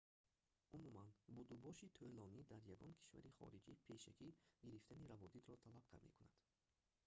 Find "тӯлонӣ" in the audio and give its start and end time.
1.97-2.41